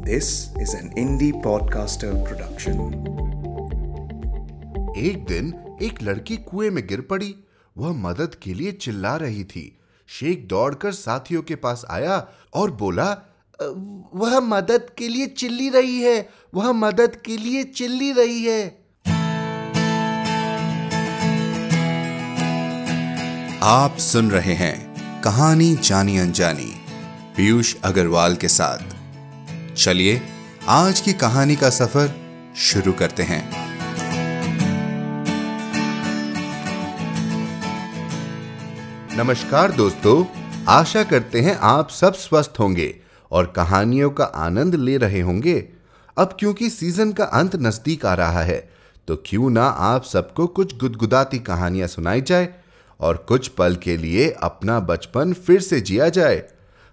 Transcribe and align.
This 0.00 0.26
is 0.58 0.70
an 0.74 0.86
indie 0.96 1.32
podcaster 1.44 2.10
production. 2.26 2.76
एक 4.96 5.24
दिन 5.28 5.78
एक 5.82 6.02
लड़की 6.02 6.36
कुएँ 6.36 6.70
में 6.70 6.86
गिर 6.86 7.00
पड़ी। 7.00 7.34
वह 7.78 7.92
मदद 7.92 8.34
के 8.34 8.54
लिए 8.54 8.72
चिल्ला 8.72 9.16
रही 9.16 9.44
थी। 9.44 9.78
शेख 10.08 10.46
दौड़कर 10.46 10.92
साथियों 10.92 11.42
के 11.42 11.54
पास 11.54 11.84
आया 11.90 12.28
और 12.54 12.70
बोला 12.70 13.10
वह 14.14 14.40
मदद 14.40 14.86
के 14.98 15.08
लिए 15.08 15.26
चिल्ली 15.26 15.68
रही 15.68 16.00
है। 16.00 16.28
वह 16.54 16.72
मदद 16.72 17.16
के 17.26 17.36
लिए 17.36 17.64
चिल्ली 17.64 18.12
रही 18.12 18.44
है। 18.44 18.64
आप 23.62 23.96
सुन 23.98 24.30
रहे 24.30 24.54
हैं 24.54 24.76
कहानी 25.22 25.74
जानी 25.74 26.18
अनजानी। 26.18 26.72
पीयूष 27.36 27.74
अग्रवाल 27.84 28.36
के 28.36 28.48
साथ। 28.48 28.99
चलिए, 29.80 30.20
आज 30.68 31.00
की 31.00 31.12
कहानी 31.12 31.54
का 31.56 31.68
सफ़र 31.70 32.08
शुरू 32.56 32.92
करते 32.92 33.22
हैं। 33.22 33.40
नमस्कार 39.18 39.72
दोस्तों, 39.72 40.24
आशा 40.68 41.02
करते 41.04 41.40
हैं 41.40 41.56
आप 41.62 41.90
सब 41.90 42.14
स्वस्थ 42.14 42.60
होंगे 42.60 42.94
और 43.30 43.52
कहानियों 43.56 44.10
का 44.10 44.24
आनंद 44.24 44.74
ले 44.74 44.96
रहे 44.96 45.20
होंगे। 45.20 45.58
अब 46.16 46.36
क्योंकि 46.40 46.70
सीज़न 46.70 47.12
का 47.12 47.24
अंत 47.24 47.56
नज़दीक 47.56 48.06
आ 48.06 48.14
रहा 48.14 48.42
है 48.42 48.60
तो 49.08 49.22
क्यों 49.26 49.50
ना 49.50 49.64
आप 49.64 50.04
सबको 50.04 50.46
कुछ 50.46 50.78
गुदगुदाती 50.78 51.38
कहानियाँ 51.38 51.88
सुनाई 51.88 52.20
जाए 52.20 52.54
और 53.00 53.24
कुछ 53.28 53.48
पल 53.48 53.76
के 53.76 53.96
लिए 53.96 54.30
अपना 54.42 54.80
बचपन 54.80 55.32
फिर 55.32 55.60
से 55.60 55.80
जिया 55.80 56.08
जाए। 56.08 56.42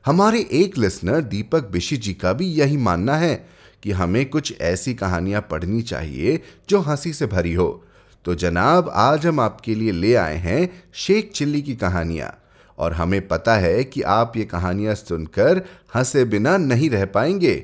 हमारे 0.07 0.39
एक 0.51 0.77
लिसनर 0.77 1.21
दीपक 1.21 1.63
बिशी 1.63 1.97
जी 1.97 2.13
का 2.13 2.33
भी 2.33 2.45
यही 2.45 2.77
मानना 2.77 3.15
है 3.15 3.49
कि 3.83 3.91
हमें 3.91 4.29
कुछ 4.29 4.53
ऐसी 4.61 4.93
कहानियाँ 4.93 5.41
पढ़नी 5.41 5.81
चाहिए 5.81 6.39
जो 6.69 6.79
हँसी 6.79 7.13
से 7.13 7.25
भरी 7.25 7.53
हो। 7.53 7.83
तो 8.25 8.35
जनाब, 8.35 8.89
आज 8.89 9.25
हम 9.25 9.39
आपके 9.39 9.75
लिए 9.75 9.91
ले 9.91 10.15
आए 10.15 10.35
हैं 10.35 10.83
शेख 10.93 11.31
चिल्ली 11.31 11.61
की 11.61 11.75
कहानियाँ। 11.75 12.31
और 12.77 12.93
हमें 12.93 13.27
पता 13.27 13.55
है 13.55 13.83
कि 13.83 14.01
आप 14.01 14.37
ये 14.37 14.45
कहानियाँ 14.45 14.95
सुनकर 14.95 15.61
हंसे 15.95 16.25
बिना 16.25 16.57
नहीं 16.57 16.89
रह 16.89 17.05
पाएँगे, 17.05 17.55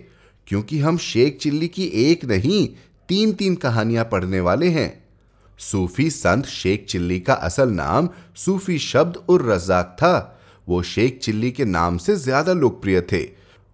क्योंकि 0.48 0.80
हम 0.80 0.98
शेख 0.98 1.38
चिल्ली 1.38 1.68
की 1.68 1.86
एक 1.86 2.26
नहीं 2.26 2.68
तीन 3.10 3.34
तीन 3.34 3.56
कहानियाँ 3.56 4.06
पढ़ने 4.06 4.40
वाले 4.40 4.70
हैं। 4.70 5.04
सूफी 5.60 6.10
संत 6.10 6.46
शेख 6.46 6.86
चिल्ली 6.90 7.20
का 7.20 7.34
असल 7.34 7.70
नाम 7.70 8.10
सूफी 8.36 8.80
शब्द 8.80 9.24
उर 9.30 9.52
रजाक 9.52 9.96
था। 10.00 10.40
वो 10.68 10.82
शेख 10.84 11.20
चिल्ली 11.20 11.52
के 11.52 11.66
नाम 11.66 11.98
से 11.98 12.16
ज़्यादा 12.16 12.54
लोकप्रिय 12.54 13.02
थे। 13.02 13.22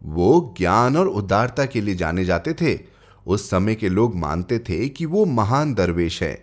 वो 0.01 0.55
ज्ञान 0.57 0.97
और 0.97 1.07
उदारता 1.07 1.65
के 1.65 1.81
लिए 1.81 1.95
जाने 1.95 2.25
जाते 2.25 2.53
थे। 2.53 2.79
उस 3.25 3.49
समय 3.49 3.75
के 3.75 3.89
लोग 3.89 4.15
मानते 4.15 4.59
थे 4.59 4.87
कि 4.89 5.05
वो 5.05 5.25
महान 5.25 5.73
दरवेश 5.73 6.21
हैं। 6.23 6.37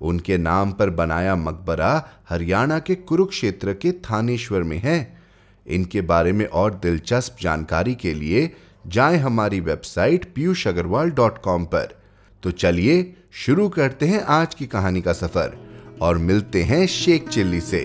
उनके 0.00 0.38
नाम 0.38 0.72
पर 0.72 0.90
बनाया 0.90 1.34
मकबरा 1.36 1.92
हरियाणा 2.28 2.78
के 2.78 2.94
कुरुक्षेत्र 2.94 3.72
के 3.72 3.92
थानेश्वर 3.92 4.62
में 4.62 4.78
है। 4.78 5.20
इनके 5.66 6.00
बारे 6.00 6.32
में 6.32 6.46
और 6.46 6.74
दिलचस्प 6.74 7.36
जानकारी 7.40 7.94
के 7.94 8.14
लिए 8.14 8.50
जाएँ 8.86 9.18
हमारी 9.18 9.60
website 9.60 10.24
Piyush 10.34 10.66
Agarwal 10.68 11.10
dot 11.10 11.38
com 11.38 11.64
पर। 11.64 11.94
तो 12.42 12.50
चलिए 12.50 13.14
शुरू 13.32 13.68
करते 13.68 14.06
हैं 14.06 14.22
आज 14.30 14.54
की 14.54 14.66
कहानी 14.66 15.02
का 15.02 15.12
सफ़र 15.12 15.56
और 16.02 16.18
मिलते 16.18 16.62
हैं 16.62 16.86
शेख 16.86 17.28
चिल्ली 17.28 17.60
से। 17.60 17.84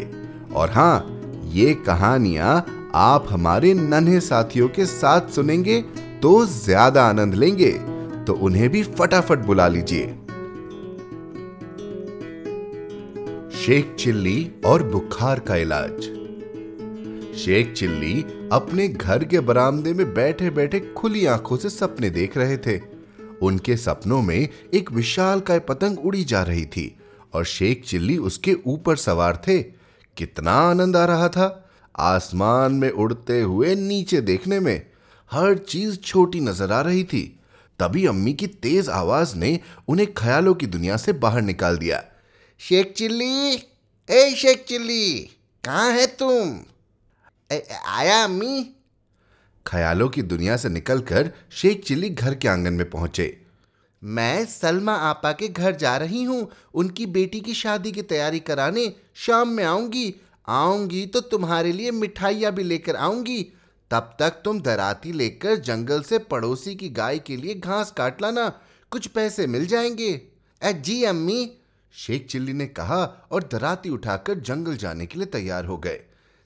और 0.55 0.71
हाँ 0.71 1.16
ये 1.47 1.73
कहानियाँ 1.85 2.65
आप 2.95 3.25
हमारे 3.29 3.73
नन्हे 3.73 4.19
साथियों 4.19 4.67
के 4.69 4.85
साथ 4.85 5.29
सुनेंगे 5.29 5.81
तो 6.21 6.45
ज़्यादा 6.45 7.03
आनंद 7.03 7.33
लेंगे। 7.33 7.71
तो 8.25 8.33
उन्हें 8.33 8.69
भी 8.69 8.83
फटाफट 8.83 9.39
बुला 9.39 9.67
लीजिए। 9.67 10.05
शेख 13.57 13.95
चिल्ली 13.95 14.51
और 14.65 14.83
बुखार 14.83 15.39
का 15.39 15.55
इलाज। 15.55 16.01
शेख 17.37 17.73
चिल्ली 17.73 18.21
अपने 18.51 18.87
घर 18.87 19.23
के 19.23 19.39
बरामदे 19.39 19.93
में 19.93 20.13
बैठे 20.13 20.49
बैठे 20.49 20.79
खुली 20.97 21.25
आँखों 21.25 21.57
से 21.57 21.69
सपने 21.69 22.09
देख 22.09 22.37
रहे 22.37 22.57
थे। 22.57 22.79
उनके 23.41 23.77
सपनों 23.77 24.21
में 24.21 24.37
एक 24.73 24.91
विशाल 24.91 25.39
काय 25.39 25.59
पतंग 25.59 26.05
उड़ी 26.05 26.23
जा 26.23 26.41
रही 26.43 26.65
थी 26.65 26.93
और 27.33 27.45
शेख 27.45 27.83
चिल्ली 27.85 28.17
उसके 28.19 28.55
ऊपर 28.65 28.95
सवार 28.97 29.41
थे। 29.47 29.61
कितना 30.17 30.51
आनंद 30.51 30.95
आ 30.97 31.05
रहा 31.05 31.29
था। 31.29 31.69
आसमान 31.99 32.73
में 32.73 32.89
उड़ते 32.89 33.41
हुए 33.41 33.75
नीचे 33.75 34.21
देखने 34.21 34.59
में 34.59 34.85
हर 35.31 35.57
चीज़ 35.57 35.95
छोटी 35.95 36.39
नज़र 36.39 36.71
आ 36.71 36.81
रही 36.81 37.03
थी। 37.03 37.39
तभी 37.79 38.05
अम्मी 38.05 38.33
की 38.33 38.47
तेज 38.47 38.89
आवाज़ 38.89 39.35
ने 39.35 39.59
उन्हें 39.87 40.13
ख्यालों 40.13 40.53
की 40.55 40.65
दुनिया 40.65 40.97
से 40.97 41.13
बाहर 41.13 41.41
निकाल 41.41 41.77
दिया। 41.77 42.03
शेख 42.59 42.93
चिल्ली 42.93 43.55
ए 44.09 44.35
शेख 44.35 44.65
चिल्ली 44.67 45.19
कहाँ 45.63 45.91
है 45.91 46.05
तुम? 46.07 46.59
ए, 47.51 47.67
आया 47.87 48.23
अम्मी। 48.23 48.63
ख्यालों 49.65 50.09
की 50.09 50.21
दुनिया 50.21 50.57
से 50.57 50.69
निकलकर 50.69 51.31
शेख 51.51 51.83
चिल्ली 51.83 52.09
घर 52.09 52.35
के 52.35 52.47
आँगन 52.47 52.73
में 52.73 52.89
पहुँचे। 52.89 53.46
मैं 54.03 54.45
सलमा 54.45 54.93
आपा 54.93 55.31
के 55.31 55.47
घर 55.47 55.75
जा 55.75 55.97
रही 55.97 56.23
हूँ। 56.23 56.51
उनकी 56.73 57.05
बेटी 57.05 57.41
की 57.41 57.53
शादी 57.53 57.91
की 57.91 58.01
तैयारी 58.01 58.39
कराने 58.39 58.93
शाम 59.15 59.49
में 59.49 59.63
आऊँगी। 59.63 60.21
आऊँगी 60.47 61.05
तो 61.05 61.21
तुम्हारे 61.21 61.71
लिए 61.71 61.91
मिठाइयाँ 61.91 62.51
भी 62.51 62.63
लेकर 62.63 62.95
आऊँगी। 62.95 63.53
तब 63.91 64.15
तक 64.19 64.29
तुम 64.29 64.61
दराती 64.61 65.11
लेकर 65.11 65.55
जंगल 65.55 66.01
से 66.01 66.17
पड़ोसी 66.19 66.75
की 66.75 66.89
गाय 66.89 67.19
के 67.19 67.37
लिए 67.37 67.53
घास 67.53 67.91
काट 67.91 68.21
लाना। 68.21 68.61
कुछ 68.91 69.07
पैसे 69.07 69.47
मिल 69.47 69.65
जाएँगे। 69.65 70.27
ए 70.63 70.73
जी 70.73 71.03
अम्मी। 71.03 71.51
शेख 71.93 72.27
चिल्ली 72.27 72.53
ने 72.53 72.65
कहा 72.65 73.27
और 73.31 73.43
दराती 73.43 73.89
उठाकर 73.89 74.39
जंगल 74.39 74.77
जाने 74.77 75.05
के 75.05 75.19
लिए 75.19 75.25
तैयार 75.25 75.65
हो 75.65 75.77
गए। 75.77 75.99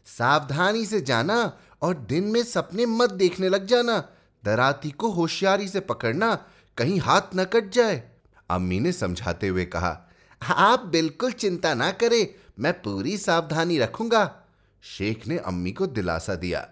सावधानी 0.06 0.85
से 0.85 1.01
जाना 1.01 1.57
और 1.81 1.94
दिन 1.95 2.23
में 2.23 2.44
सपने 2.44 2.85
मत 2.85 3.11
देखने 3.11 3.50
लग 3.50 3.66
जाना। 3.66 3.97
दराती 4.45 4.91
को 4.91 5.09
होशियारी 5.09 5.67
से 5.67 5.79
पकड़ना 5.79 6.45
कहीं 6.78 7.00
हाथ 7.00 7.22
न 7.36 7.44
कट 7.44 7.70
जाए। 7.70 8.04
अम्मी 8.50 8.80
ने 8.80 8.92
समझाते 8.92 9.48
हुए 9.48 9.66
कहा, 9.66 10.09
आप 10.42 10.80
बिल्कुल 10.80 11.32
चिंता 11.32 11.74
ना 11.74 11.92
करें, 11.92 12.28
मैं 12.59 12.74
पूरी 12.74 13.18
सावधानी 13.18 13.78
रखूँगा। 13.78 14.42
शेख 14.82 15.28
ने 15.28 15.38
अम्मी 15.38 15.72
को 15.72 15.88
दिलासा 15.88 16.36
दिया। 16.36 16.68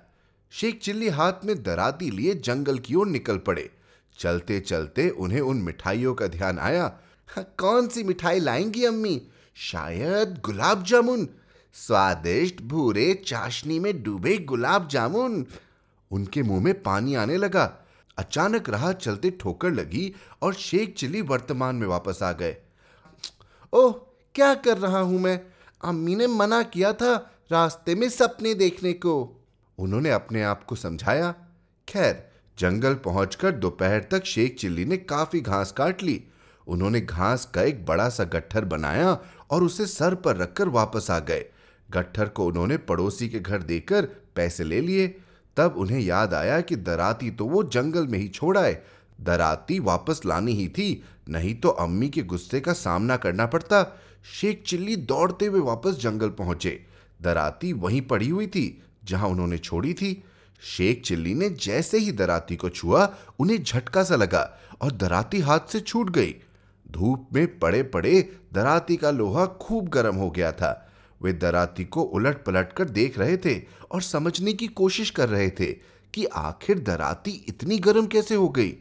शेख 0.52 0.80
चिल्ली 0.80 1.08
हाथ 1.08 1.34
में 1.46 1.64
दराती 1.64 2.12
लिए 2.12 2.34
जंगल 2.36 2.80
की 2.80 2.96
ओर 2.96 3.08
निकल 3.08 3.38
पड़े। 3.38 3.70
चलते 4.20 4.60
चलते 4.60 5.10
उन्हें 5.10 5.42
उन 5.42 5.58
मिठाइयों 5.58 6.14
का 6.14 6.28
ध्यान 6.28 6.60
आया। 6.60 6.88
कौन 7.38 7.88
सी 7.88 8.04
मिठाई 8.04 8.40
लाएँगी 8.40 8.86
अम्मी? 8.86 9.22
शायद 9.56 10.42
गुलाब 10.46 10.84
जामुन। 10.84 11.28
स्वादिष्ट 11.74 12.62
भूरे 12.62 13.14
चाशनी 13.28 13.80
में 13.80 14.04
डूबे 14.04 14.38
गुलाब 14.38 14.88
जामुन। 14.88 15.46
उनके 16.12 16.44
मुँह 16.44 16.64
में 16.64 16.84
पानी 16.84 17.16
आने 17.16 17.38
लगा। 17.38 17.89
अचानक 18.20 18.70
राह 18.70 18.92
चलते 18.92 19.32
ठोकर 19.32 19.72
लगी 19.72 20.14
और 20.42 20.54
शेख 20.54 20.96
चिल्ली 20.96 21.22
वर्तमान 21.22 21.76
में 21.76 21.88
वापस 21.88 22.20
आ 22.24 22.32
गए। 22.32 22.58
ओह, 23.74 23.92
क्या 24.36 24.54
कर 24.54 24.78
रहा 24.78 25.00
हूँ 25.00 25.20
मैं? 25.20 25.42
अम्मी 25.84 26.16
ने 26.16 26.28
मना 26.28 26.64
किया 26.64 26.94
था 26.94 27.32
रास्ते 27.52 27.96
में 27.96 28.10
सपने 28.10 28.54
देखने 28.54 28.94
को। 28.94 29.42
उन्होंने 29.78 30.10
अपने 30.10 30.44
आप 30.44 30.64
को 30.64 30.76
समझाया। 30.76 31.36
खैर, 31.90 32.30
जंगल 32.60 32.94
पहुंचकर 32.94 33.52
दोपहर 33.52 34.08
तक 34.12 34.26
शेख 34.26 34.58
चिल्ली 34.60 34.86
ने 34.86 34.98
काफ़ी 34.98 35.42
घास 35.42 35.72
काट 35.72 36.04
ली। 36.04 36.24
उन्होंने 36.68 37.02
घास 37.02 37.46
का 37.46 37.62
एक 37.62 37.86
बड़ा 37.86 38.10
सा 38.10 38.24
गट्ठर 38.24 38.66
बनाया 38.66 39.18
और 39.52 39.64
उसे 39.64 39.86
सर 39.86 40.16
पर 40.16 40.38
रखकर 40.38 40.68
वापस 40.68 41.12
आ 41.12 41.20
गए। 41.20 41.46
गट्ठर 41.92 42.28
को 42.28 42.46
उन्होंने 42.46 42.78
पड़ोसी 42.78 43.30
के 43.30 43.40
घर 43.40 43.64
देकर 43.64 44.06
पैसे 44.36 44.64
ले 44.64 44.82
लिए। 44.82 45.22
तब 45.58 45.76
उन्हें 45.78 46.00
याद 46.00 46.34
आया 46.34 46.62
कि 46.62 46.76
दराती 46.76 47.32
तो 47.32 47.46
वो 47.46 47.64
जंगल 47.64 48.08
में 48.08 48.20
ही 48.20 48.28
छोड़ 48.28 48.58
आए। 48.58 48.78
दराती 49.22 49.80
वापस 49.80 50.22
लानी 50.26 50.54
ही 50.54 50.68
थी, 50.68 51.04
नहीं 51.30 51.56
तो 51.56 51.70
अम्मी 51.70 52.10
के 52.10 52.24
गुस्से 52.24 52.60
का 52.60 52.74
सामना 52.74 53.18
करना 53.18 53.46
पड़ता। 53.46 53.84
शेख 54.42 54.64
चिल्ली 54.68 54.96
दौड़ते 54.96 55.46
हुए 55.46 55.60
वापस 55.60 56.00
जंगल 56.00 56.30
पहुँचे। 56.30 56.86
दराती 57.22 57.74
वहीं 57.74 58.02
पड़ी 58.02 58.30
हुई 58.30 58.48
थी, 58.48 58.84
जहाँ 59.06 59.30
उन्होंने 59.30 59.58
छोड़ी 59.58 59.94
थी। 59.94 60.24
शेख 60.62 61.02
चिल्ली 61.02 61.34
ने 61.34 61.50
जैसे 61.50 61.98
ही 61.98 62.12
दराती 62.12 62.56
को 62.56 62.70
छुआ, 62.70 63.14
उन्हें 63.40 63.64
झटका 63.64 64.04
सा 64.04 64.16
लगा 64.16 64.58
और 64.82 64.92
दराती 64.92 65.40
हाथ 65.40 65.60
से 65.70 65.80
छूट 65.80 66.10
गई। 66.10 66.36
धूप 66.92 67.28
में 67.34 67.60
पड़े 67.60 67.84
पड़े 67.84 68.30
दराती 68.54 68.98
का 68.98 69.12
लोहा 69.12 69.46
खूब 69.46 69.90
गर्म 69.90 70.16
हो 70.16 70.30
गया 70.30 70.52
था। 70.52 70.89
वे 71.22 71.34
दराती 71.34 71.86
को 71.86 72.02
उलट 72.02 72.44
पलट 72.44 72.74
कर 72.74 72.90
देख 72.90 73.20
रहे 73.20 73.38
थे 73.38 73.62
और 73.92 74.02
समझने 74.02 74.54
की 74.54 74.68
कोशिश 74.68 75.10
कर 75.10 75.30
रहे 75.30 75.50
थे 75.50 75.72
कि 76.14 76.26
आखिर 76.26 76.80
दराती 76.80 77.32
इतनी 77.48 77.78
गर्म 77.78 78.08
कैसे 78.08 78.36
हो 78.36 78.50
गई। 78.50 78.76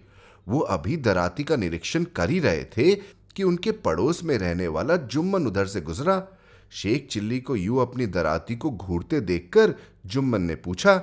वो 0.49 0.61
अभी 0.61 0.97
दराती 0.97 1.45
का 1.45 1.57
निरीक्षण 1.57 2.05
कर 2.05 2.31
ही 2.31 2.41
रहे 2.41 2.65
थे 2.65 2.95
कि 3.37 3.43
उनके 3.43 3.73
पड़ोस 3.73 4.25
में 4.25 4.39
रहने 4.39 4.69
वाला 4.69 4.97
जुम्मन 4.97 5.47
उधर 5.47 5.67
से 5.67 5.81
गुजरा। 5.81 6.27
शेख 6.71 7.09
चिल्ली 7.11 7.41
को 7.41 7.57
यूँ 7.57 7.83
अपनी 7.83 8.07
दराती 8.07 8.57
को 8.57 8.71
घूरते 8.71 9.21
देखकर 9.21 9.75
जुम्मन 10.07 10.43
ने 10.43 10.55
पूछा, 10.55 10.97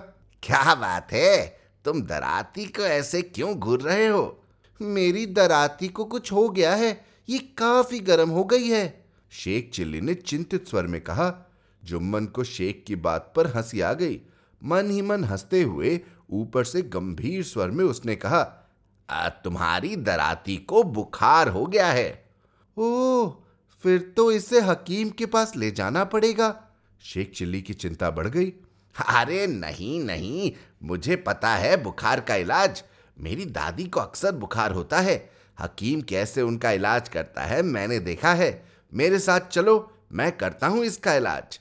क्या 0.43 0.75
बात 0.75 1.11
है? 1.11 1.59
तुम 1.85 2.01
दराती 2.01 2.65
को 2.65 2.81
ऐसे 2.81 3.21
क्यों 3.21 3.55
घूर 3.55 3.81
रहे 3.81 4.07
हो? 4.07 4.41
मेरी 4.81 5.25
दराती 5.25 5.87
को 5.87 6.05
कुछ 6.05 6.31
हो 6.31 6.49
गया 6.49 6.75
है। 6.75 7.05
ये 7.29 7.37
काफ़ी 7.37 7.99
गर्म 7.99 8.29
हो 8.29 8.43
गई 8.43 8.67
है। 8.67 9.04
शेख 9.31 9.71
चिल्ली 9.73 10.01
ने 10.01 10.13
चिंतित 10.13 10.67
स्वर 10.67 10.83
में 10.83 11.01
कहा 11.01 11.51
जुम्मन 11.83 12.25
को 12.25 12.43
शेख 12.43 12.83
की 12.87 12.95
बात 12.95 13.33
पर 13.35 13.47
हँसी 13.47 13.81
आ 13.81 13.93
गई 13.93 14.21
मन 14.63 14.91
ही 14.91 15.01
मन 15.01 15.23
हँसते 15.23 15.61
हुए 15.61 16.01
ऊपर 16.29 16.63
से 16.63 16.81
गंभीर 16.81 17.43
स्वर 17.43 17.71
में 17.71 17.85
उसने 17.85 18.15
कहा 18.15 18.61
आ, 19.09 19.29
तुम्हारी 19.29 19.95
दराती 19.95 20.57
को 20.57 20.83
बुखार 20.83 21.47
हो 21.47 21.65
गया 21.65 21.87
है। 21.87 22.29
ओ 22.77 23.29
फिर 23.83 24.13
तो 24.17 24.31
इसे 24.31 24.59
हकीम 24.59 25.09
के 25.09 25.25
पास 25.25 25.55
ले 25.55 25.71
जाना 25.71 26.03
पड़ेगा। 26.03 26.63
शेख 27.01 27.31
चिल्ली 27.31 27.61
की 27.61 27.73
चिंता 27.73 28.09
बढ़ 28.09 28.27
गई 28.27 28.53
अरे 29.09 29.47
नहीं 29.47 29.99
नहीं 29.99 30.51
मुझे 30.83 31.15
पता 31.15 31.55
है 31.55 31.83
बुखार 31.83 32.19
का 32.19 32.35
इलाज। 32.35 32.83
मेरी 33.19 33.45
दादी 33.45 33.83
को 33.83 33.99
अक्सर 33.99 34.31
बुखार 34.31 34.71
होता 34.71 34.99
है। 34.99 35.29
हकीम 35.59 36.01
कैसे 36.01 36.41
उनका 36.41 36.71
इलाज 36.71 37.09
करता 37.09 37.41
है 37.41 37.61
मैंने 37.61 37.99
देखा 37.99 38.33
है। 38.33 38.65
मेरे 38.93 39.19
साथ 39.19 39.39
चलो, 39.39 39.91
मैं 40.11 40.37
करता 40.37 40.67
हूँ 40.67 40.85
इसका 40.85 41.13
इलाज। 41.13 41.59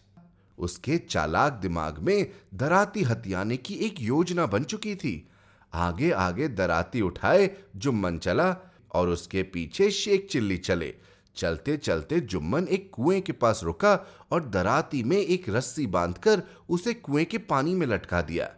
उसके 0.59 0.99
चालाक 0.99 1.53
दिमाग 1.53 1.99
में 1.99 2.33
दराती 2.55 3.03
हथियाने 3.03 3.57
की 3.57 3.75
एक 3.75 4.01
योजना 4.01 4.47
बन 4.47 4.65
चुकी 4.65 4.95
थी। 4.95 5.29
आगे 5.75 6.11
आगे 6.11 6.49
दराती 6.49 7.01
उठाए, 7.01 7.51
जुम्मन 7.77 8.19
चला 8.19 8.57
और 8.95 9.09
उसके 9.09 9.43
पीछे 9.43 9.91
शेख 9.91 10.29
चिल्ली 10.31 10.57
चले। 10.57 10.95
चलते 11.37 11.77
चलते 11.77 12.21
जुम्मन 12.21 12.69
एक 12.69 12.91
कुएँ 12.95 13.21
के 13.21 13.33
पास 13.33 13.61
रुका 13.65 13.95
और 14.33 14.45
दराती 14.45 15.03
में 15.03 15.17
एक 15.17 15.49
रस्सी 15.49 15.87
बांधकर 15.87 16.43
उसे 16.69 16.95
कुएँ 16.95 17.25
के 17.25 17.39
पानी 17.39 17.75
में 17.75 17.87
लटका 17.87 18.23
दिया। 18.23 18.49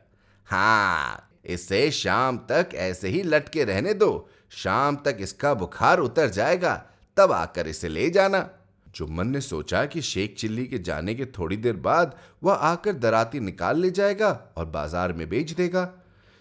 हाँ 0.45 1.31
इसे 1.45 1.91
शाम 1.91 2.39
तक 2.39 2.69
ऐसे 2.75 3.09
ही 3.09 3.23
लटके 3.23 3.65
रहने 3.65 3.95
दो। 3.95 4.29
शाम 4.51 4.97
तक 4.97 5.17
इसका 5.21 5.55
बुखार 5.55 5.99
उतर 5.99 6.29
जाएगा। 6.29 6.91
तब 7.17 7.33
आकर 7.33 7.69
इसे 7.69 7.89
ले 7.89 8.09
जाना। 8.11 8.49
जुम्मन 8.95 9.29
ने 9.29 9.41
सोचा 9.41 9.85
कि 9.85 10.03
शेख 10.03 10.35
चिल्ली 10.39 10.67
के 10.67 10.79
जाने 10.79 11.15
के 11.15 11.25
थोड़ी 11.29 11.57
देर 11.57 11.77
बाद 11.77 12.15
वह 12.43 12.55
आकर 12.55 12.93
दराती 12.95 13.41
निकाल 13.41 13.81
ले 13.81 13.91
जाएगा 13.91 14.29
और 14.57 14.67
बाज़ार 14.67 15.13
में 15.13 15.29
बेच 15.29 15.53
देगा। 15.53 15.89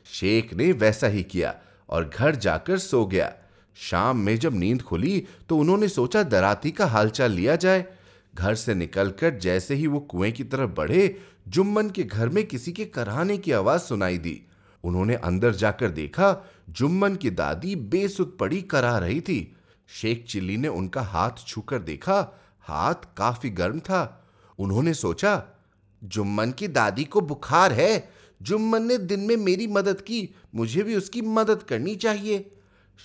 शेख 0.05 0.53
ने 0.53 0.71
वैसा 0.73 1.07
ही 1.07 1.23
किया 1.23 1.55
और 1.89 2.09
घर 2.09 2.35
जाकर 2.35 2.77
सो 2.77 3.05
गया। 3.05 3.31
शाम 3.77 4.17
में 4.17 4.37
जब 4.39 4.55
नींद 4.55 4.81
खुली 4.81 5.23
तो 5.49 5.57
उन्होंने 5.57 5.87
सोचा 5.87 6.23
दराती 6.23 6.71
का 6.71 6.85
हालचाल 6.85 7.31
लिया 7.31 7.55
जाए। 7.55 7.85
घर 8.33 8.55
से 8.55 8.73
निकलकर 8.75 9.37
जैसे 9.39 9.75
ही 9.75 9.87
वो 9.87 9.99
कुएँ 9.99 10.31
की 10.31 10.43
तरफ़ 10.43 10.69
बढ़े 10.71 11.15
जुम्मन 11.47 11.89
के 11.89 12.03
घर 12.03 12.29
में 12.29 12.43
किसी 12.43 12.71
के 12.71 12.85
कराने 12.85 13.37
की 13.37 13.51
आवाज़ 13.51 13.81
सुनाई 13.81 14.17
दी। 14.17 14.41
उन्होंने 14.83 15.15
अंदर 15.15 15.53
जाकर 15.55 15.89
देखा 15.89 16.35
जुम्मन 16.69 17.15
की 17.15 17.29
दादी 17.31 17.75
बेसुध 17.75 18.37
पड़ी 18.37 18.61
करा 18.61 18.97
रही 18.97 19.21
थी। 19.21 19.55
शेख 19.87 20.25
चिल्ली 20.29 20.57
ने 20.57 20.67
उनका 20.67 21.01
हाथ 21.01 21.31
छूकर 21.47 21.79
देखा। 21.79 22.41
हाथ 22.61 22.95
काफ़ी 23.17 23.49
गर्म 23.49 23.79
था। 23.79 24.27
उन्होंने 24.59 24.93
सोचा, 24.93 25.43
जुम्मन 26.03 26.51
की 26.51 26.67
दादी 26.67 27.03
को 27.03 27.21
बुखार 27.21 27.73
है। 27.73 28.09
जुम्मन 28.41 28.83
ने 28.83 28.97
दिन 28.97 29.19
में 29.19 29.37
मेरी 29.37 29.67
मदद 29.67 30.01
की, 30.01 30.29
मुझे 30.55 30.83
भी 30.83 30.95
उसकी 30.95 31.21
मदद 31.21 31.63
करनी 31.63 31.95
चाहिए। 31.95 32.51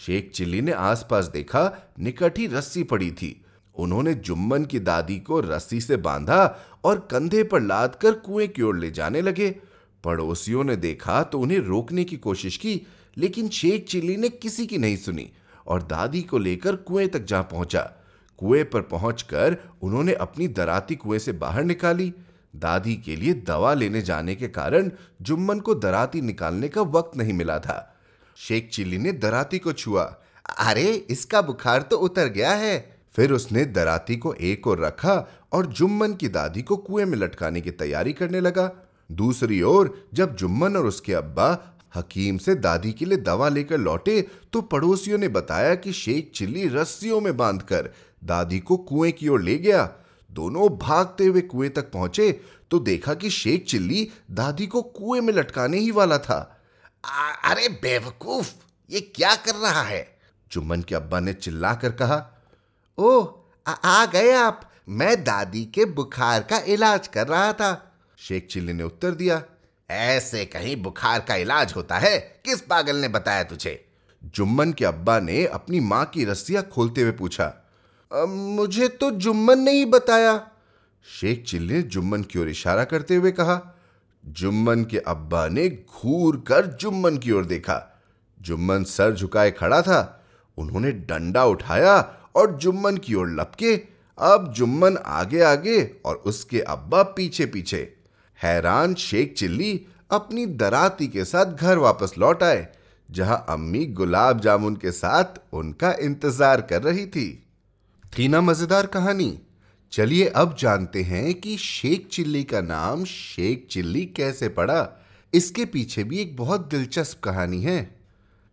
शेख 0.07 0.31
चिल्ली 0.35 0.61
ने 0.61 0.73
आसपास 0.73 1.27
देखा, 1.27 1.93
निकट 2.01 2.39
ही 2.39 2.47
रस्सी 2.47 2.83
पड़ी 2.83 3.11
थी। 3.11 3.45
उन्होंने 3.75 4.15
जुम्मन 4.15 4.65
की 4.65 4.79
दादी 4.79 5.19
को 5.21 5.41
रस्सी 5.41 5.81
से 5.81 5.97
बांधा 5.97 6.59
और 6.85 7.09
कंधे 7.11 7.43
पर 7.43 7.61
लाद 7.61 7.95
कर 7.95 8.13
कुएँ 8.13 8.49
की 8.49 8.63
ओर 8.63 8.79
ले 8.79 8.91
जाने 8.91 9.21
लगे। 9.21 9.57
पड़ोसियों 10.05 10.65
ने 10.65 10.77
देखा 10.77 11.23
तो 11.23 11.41
उन्हें 11.41 11.59
रोकने 11.59 12.05
की 12.05 12.17
कोशिश 12.17 12.57
की, 12.57 12.87
लेकिन 13.17 13.49
शेख 13.49 13.87
चिल्ली 13.89 14.17
ने 14.17 14.29
किसी 14.29 14.67
की 14.67 14.79
नहीं 14.79 14.97
सुनी। 14.97 15.33
और 15.67 15.83
दादी 15.83 16.23
को 16.23 16.39
लेकर 16.39 16.77
कुएँ 16.77 17.09
तक 17.09 17.25
जा 17.25 17.43
पहुँचा। 17.43 17.93
कुएँ 18.39 18.65
पर 18.65 18.81
पहुंचकर 18.81 19.57
उन्होंने 19.83 20.13
अपनी 20.13 20.49
दराती 20.49 20.97
कुएँ 20.97 21.19
से 21.19 21.33
बाहर 21.33 21.65
निकाली। 21.65 22.15
दादी 22.57 22.97
के 22.97 23.17
लिए 23.17 23.35
दवा 23.35 23.75
लेने 23.75 24.03
जाने 24.03 24.35
के 24.35 24.49
कारण 24.49 24.91
जुम्मन 25.23 25.61
को 25.61 25.75
दराती 25.75 26.21
निकालने 26.21 26.69
का 26.69 26.83
वक्त 26.83 27.17
नहीं 27.17 27.33
मिला 27.33 27.59
था। 27.59 27.97
शेख 28.37 28.71
चिल्ली 28.73 28.99
ने 28.99 29.13
दराती 29.13 29.59
को 29.59 29.73
छुआ। 29.73 30.17
अरे, 30.59 31.07
इसका 31.11 31.43
बुखार 31.43 31.83
तो 31.83 31.97
उतर 31.97 32.27
गया 32.27 32.53
है। 32.53 32.97
फिर 33.17 33.33
उसने 33.33 33.65
दराती 33.65 34.17
को 34.17 34.35
एक 34.35 34.67
और 34.67 34.81
रखा 34.81 35.29
और 35.53 35.67
जुम्मन 35.67 36.15
की 36.15 36.29
दादी 36.29 36.63
को 36.63 36.77
कुएँ 36.77 37.05
में 37.05 37.19
लटकाने 37.19 37.61
की 37.61 37.71
तैयारी 37.71 38.13
करने 38.13 38.41
लगा। 38.41 38.73
दूसरी 39.13 39.63
ओर 39.63 40.09
जब 40.15 40.37
जुम्मन 40.37 40.77
और 40.77 40.87
उसके 40.87 41.15
अब्बा 41.15 41.77
हकीम 41.95 42.39
से 42.39 42.55
दादी 42.55 42.93
के 42.93 43.05
लिए 43.05 43.19
दवा 43.19 43.49
लेकर 43.49 43.79
लौटे 43.79 44.21
तो 44.53 44.61
पड़ोसियों 44.63 45.19
ने 45.19 45.29
बताया 45.29 45.75
कि 45.75 45.93
शेख 45.93 46.31
चिल्ली 46.35 46.69
रस्सियों 46.69 47.21
में 47.21 47.37
बांधकर 47.37 47.91
दादी 48.25 48.61
को 48.61 48.77
कुएँ 48.77 49.13
की 49.13 49.29
ओर 49.29 49.43
ले 49.43 49.57
गया। 49.59 49.83
दोनों 50.31 50.69
भागते 50.79 51.25
हुए 51.25 51.41
कुएँ 51.41 51.71
तक 51.71 51.91
पहुँचे 51.93 52.41
तो 52.71 52.79
देखा 52.79 53.15
कि 53.15 53.31
शेख 53.31 53.65
चिल्ली 53.65 54.09
दादी 54.31 54.67
को 54.67 54.83
कुएँ 54.83 55.21
में 55.21 55.33
लटकाने 55.33 55.79
ही 55.79 55.91
वाला 55.91 56.19
था। 56.19 56.61
आ, 57.05 57.31
अरे 57.31 57.69
बेवकूफ़ 57.69 58.53
ये 58.91 59.01
क्या 59.01 59.35
कर 59.37 59.55
रहा 59.55 59.83
है? 59.83 60.07
जुम्मन 60.53 60.83
के 60.83 60.95
अब्बा 60.95 61.21
ने 61.21 61.33
चिल्लाकर 61.33 61.93
कहा 61.93 62.27
ओ 62.99 63.27
आ, 63.67 63.73
आ 63.73 64.07
गए 64.07 64.33
आप। 64.33 64.71
मैं 64.89 65.25
दादी 65.25 65.65
के 65.65 65.85
बुखार 65.85 66.43
का 66.43 66.59
इलाज 66.59 67.09
कर 67.09 67.27
रहा 67.27 67.53
था। 67.53 67.93
शेख 68.19 68.47
चिल्ली 68.51 68.73
ने 68.73 68.83
उत्तर 68.83 69.11
दिया 69.11 69.43
ऐसे 69.91 70.45
कहीं 70.45 70.77
बुखार 70.83 71.21
का 71.21 71.35
इलाज 71.35 71.73
होता 71.77 71.99
है? 71.99 72.19
किस 72.45 72.61
पागल 72.61 72.97
ने 72.97 73.09
बताया 73.09 73.43
तुझे? 73.45 73.85
जुम्मन 74.37 74.73
के 74.73 74.85
अब्बा 74.85 75.19
ने 75.21 75.45
अपनी 75.47 75.81
माँ 75.81 76.05
की 76.05 76.25
रस्सियाँ 76.25 76.63
खोलते 76.63 77.03
हुए 77.03 77.13
पूछा 77.13 77.53
मुझे 78.11 78.89
तो 78.89 79.11
जुम्मन 79.11 79.59
ने 79.59 79.73
ही 79.73 79.85
बताया। 79.85 80.35
शेख 81.21 81.45
चिल्ली 81.45 81.75
ने 81.75 81.83
जुम्मन 81.83 82.23
की 82.23 82.39
ओर 82.39 82.49
इशारा 82.49 82.85
करते 82.85 83.15
हुए 83.15 83.31
कहा, 83.31 83.61
जुम्मन 84.25 84.85
के 84.85 84.99
अब्बा 84.99 85.47
ने 85.49 85.69
घूर 85.69 86.45
कर 86.49 86.67
जुम्मन 86.67 87.17
की 87.19 87.31
ओर 87.33 87.45
देखा। 87.45 88.03
जुम्मन 88.41 88.85
सर 88.85 89.15
झुकाए 89.15 89.51
खड़ा 89.51 89.83
था, 89.83 90.25
उन्होंने 90.59 90.93
डंडा 90.93 91.45
उठाया 91.45 91.97
और 92.35 92.57
जुम्मन 92.57 92.97
की 92.97 93.15
ओर 93.15 93.31
लपके, 93.31 93.75
अब 94.19 94.53
जुम्मन 94.57 94.97
आगे 94.97 95.43
आगे 95.43 95.83
और 96.05 96.17
उसके 96.17 96.61
अब्बा 96.61 97.03
पीछे 97.03 97.47
पीछे 97.47 97.97
हैरान 98.43 98.95
शेख 98.95 99.35
चिल्ली 99.35 99.81
अपनी 100.11 100.47
दराती 100.47 101.07
के 101.09 101.25
साथ 101.25 101.55
घर 101.55 101.79
वापस 101.79 102.15
लौट 102.19 102.43
आए, 102.43 102.67
जहाँ 103.09 103.45
अम्मी 103.49 103.85
गुलाब 103.87 104.41
जामुन 104.41 104.77
के 104.77 104.91
साथ 104.93 105.41
उनका 105.53 105.93
इंतज़ार 106.01 106.61
कर 106.61 106.83
रही 106.83 107.07
थी। 107.07 107.29
थी 108.13 108.29
ना 108.29 108.41
मज़ेदार 108.41 108.87
कहानी। 108.87 109.39
चलिए 109.93 110.27
अब 110.27 110.57
जानते 110.59 111.03
हैं 111.03 111.35
कि 111.35 111.57
शेख 111.57 112.07
चिल्ली 112.09 112.43
का 112.45 112.61
नाम 112.61 113.05
शेख 113.05 113.67
चिल्ली 113.71 114.05
कैसे 114.07 114.49
पड़ा। 114.49 114.89
इसके 115.33 115.65
पीछे 115.65 116.05
भी 116.05 116.19
एक 116.19 116.37
बहुत 116.37 116.69
दिलचस्प 116.71 117.21
कहानी 117.25 117.61
है। 117.63 117.79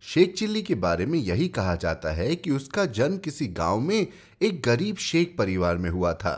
शेख 0.04 0.34
चिल्ली 0.34 0.62
के 0.62 0.74
बारे 0.74 1.06
में 1.06 1.18
यही 1.18 1.48
कहा 1.48 1.74
जाता 1.74 2.12
है 2.12 2.34
कि 2.36 2.50
उसका 2.50 2.84
जन्म 2.84 3.16
किसी 3.16 3.46
गाँव 3.46 3.80
में 3.80 4.06
एक 4.42 4.60
गरीब 4.62 4.96
शेख 4.96 5.34
परिवार 5.38 5.78
में 5.78 5.88
हुआ 5.90 6.12
था। 6.12 6.34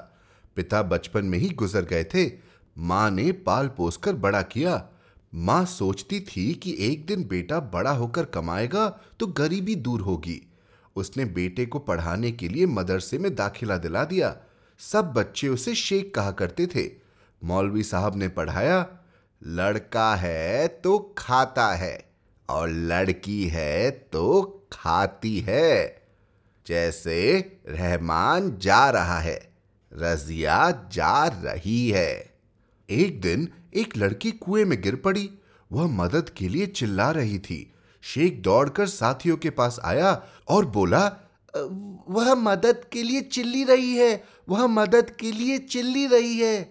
पिता 0.57 0.83
बचपन 0.83 1.25
में 1.25 1.39
ही 1.39 1.49
गुजर 1.49 1.85
गए 1.85 2.05
थे। 2.05 2.25
माँ 2.77 3.11
ने 3.11 3.31
पाल 3.33 3.69
पोसकर 3.69 4.15
बड़ा 4.15 4.43
किया। 4.43 4.83
माँ 5.35 5.65
सोचती 5.65 6.21
थी 6.21 6.53
कि 6.55 6.77
एक 6.81 7.07
दिन 7.07 7.25
बेटा 7.25 7.61
बड़ा 7.61 7.91
होकर 7.91 8.25
कमाएगा 8.25 8.89
तो 9.21 9.27
गरीबी 9.27 9.75
दूर 9.75 10.01
होगी। 10.01 10.41
उसने 10.97 11.25
बेटे 11.25 11.67
को 11.67 11.79
पढ़ाने 11.79 12.33
के 12.33 12.49
लिए 12.49 12.67
मदरसे 12.67 13.19
में 13.19 13.35
दाखिला 13.35 13.77
दिला 13.77 14.05
दिया। 14.05 14.37
सब 14.81 15.13
बच्चे 15.13 15.49
उसे 15.49 15.75
शेख 15.75 16.13
कहा 16.15 16.31
करते 16.31 16.67
थे। 16.67 16.91
मौलवी 17.43 17.83
साहब 17.83 18.17
ने 18.17 18.29
पढ़ाया, 18.29 18.87
लड़का 19.43 20.15
है 20.15 20.69
तो 20.69 20.99
खाता 21.19 21.73
है 21.75 22.05
और 22.49 22.69
लड़की 22.69 23.45
है 23.49 23.91
तो 23.91 24.43
खाती 24.73 25.39
है। 25.41 26.03
जैसे 26.67 27.39
रहमान 27.69 28.57
जा 28.59 28.89
रहा 28.91 29.19
है, 29.19 29.39
रजिया 29.93 30.71
जा 30.93 31.27
रही 31.27 31.89
है। 31.91 32.30
एक 32.91 33.21
दिन 33.21 33.49
एक 33.75 33.97
लड़की 33.97 34.31
कुएँ 34.33 34.65
में 34.65 34.81
गिर 34.83 34.97
पड़ी। 34.97 35.29
वह 35.71 35.87
मदद 35.87 36.29
के 36.29 36.49
लिए 36.49 36.67
चिल्ला 36.67 37.11
रही 37.11 37.39
थी। 37.39 37.73
शेख 38.03 38.41
दौड़कर 38.43 38.87
साथियों 38.87 39.37
के 39.37 39.51
पास 39.51 39.81
आया 39.85 40.23
और 40.49 40.67
बोला 40.67 41.07
वह 42.09 42.35
मदद 42.35 42.85
के 42.93 43.03
लिए 43.03 43.21
चिल्ली 43.21 43.65
रही 43.65 43.95
है, 43.95 44.25
वह 44.49 44.67
मदद 44.67 45.11
के 45.11 45.33
लिए 45.33 45.59
चिल्ली 45.59 46.07
रही 46.07 46.39
है। 46.39 46.63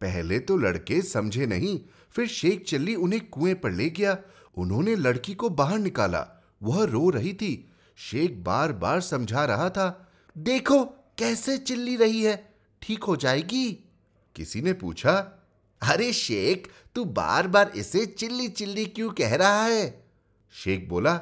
पहले 0.00 0.38
तो 0.38 0.56
लड़के 0.56 1.00
समझे 1.02 1.46
नहीं, 1.46 1.80
फिर 2.10 2.26
शेख 2.26 2.64
चिल्ली 2.64 2.94
उन्हें 2.94 3.20
कुएँ 3.28 3.54
पर 3.54 3.70
ले 3.70 3.90
गया। 3.90 4.16
उन्होंने 4.56 4.94
लड़की 4.96 5.34
को 5.34 5.48
बाहर 5.48 5.78
निकाला। 5.78 6.26
वह 6.62 6.84
रो 6.84 7.08
रही 7.10 7.32
थी। 7.32 7.70
शेख 7.96 8.32
बार 8.36 8.72
बार 8.72 9.00
समझा 9.00 9.44
रहा 9.44 9.68
था, 9.70 10.10
देखो, 10.38 10.84
कैसे 11.18 11.58
चिल्ली 11.58 11.96
रही 11.96 12.22
है, 12.22 12.52
ठीक 12.82 13.04
हो 13.04 13.16
जाएगी? 13.16 13.72
किसी 14.36 14.60
ने 14.60 14.72
पूछा 14.72 15.12
अरे 15.82 16.12
शेख, 16.12 16.68
तू 16.94 17.04
बार 17.04 17.46
बार 17.46 17.72
इसे 17.76 18.06
चिल्ली 18.06 18.48
चिल्ली 18.48 18.84
क्यों 18.86 19.10
कह 19.10 19.34
रहा 19.36 19.64
है? 19.64 20.04
शेख 20.52 20.88
बोला, 20.88 21.20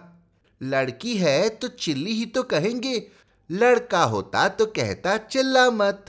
लड़की 0.63 1.17
है 1.17 1.49
तो 1.49 1.69
चिल्ली 1.69 2.13
ही 2.13 2.27
तो 2.27 2.43
कहेंगे, 2.43 3.07
लड़का 3.51 4.03
होता 4.05 4.49
तो 4.49 4.67
कहता 4.67 5.17
चिल्ला 5.17 5.71
मत। 5.71 6.07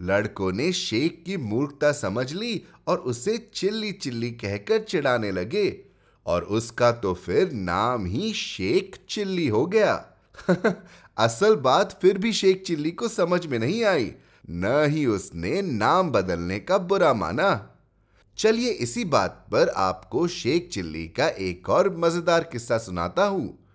लड़कों 0.00 0.52
ने 0.52 0.72
शेख 0.72 1.22
की 1.26 1.36
मूर्खता 1.36 1.92
समझ 1.92 2.32
ली 2.32 2.62
और 2.86 2.98
उसे 2.98 3.50
चिल्ली 3.54 3.92
चिल्ली 3.92 4.30
कहकर 4.30 4.78
चिढ़ाने 4.78 5.30
लगे, 5.30 5.80
और 6.26 6.42
उसका 6.42 6.92
तो 6.92 7.14
फिर 7.14 7.52
नाम 7.52 8.06
ही 8.06 8.32
शेख 8.32 8.98
चिल्ली 9.08 9.48
हो 9.48 9.66
गया। 9.66 10.06
असल 11.18 11.56
बात 11.56 11.98
फिर 12.02 12.18
भी 12.18 12.32
शेख 12.32 12.62
चिल्ली 12.62 12.90
को 12.90 13.08
समझ 13.08 13.46
में 13.46 13.58
नहीं 13.58 13.84
आई। 13.84 14.12
न 14.50 14.84
ही 14.88 15.06
उसने 15.06 15.62
नाम 15.62 16.10
बदलने 16.10 16.58
का 16.58 16.78
बुरा 16.78 17.14
माना। 17.14 17.70
चलिए 18.36 18.70
इसी 18.70 19.04
बात 19.04 19.46
पर 19.52 19.68
आपको 19.68 20.28
शेख 20.28 20.68
चिल्ली 20.72 21.08
का 21.08 21.28
एक 21.28 21.70
और 21.70 21.96
मज़ेदार 21.96 22.44
किस्सा 22.44 22.78
सुनाता 22.78 23.24
हूँ। 23.24 23.68